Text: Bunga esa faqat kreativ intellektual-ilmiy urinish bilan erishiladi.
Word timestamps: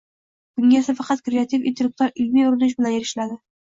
Bunga 0.59 0.79
esa 0.79 0.95
faqat 1.01 1.21
kreativ 1.29 1.69
intellektual-ilmiy 1.73 2.49
urinish 2.49 2.77
bilan 2.81 2.97
erishiladi. 3.01 3.39